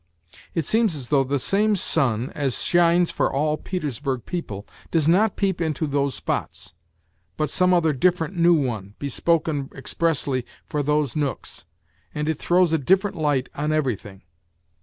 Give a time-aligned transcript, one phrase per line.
[0.55, 5.35] It seems as though the same sun as shines for all Petersburg people does not
[5.35, 6.73] peep into those spots,
[7.37, 11.65] but some other different new one, bespoken expressly for those nooks,
[12.15, 14.23] and it throws a different light on everything.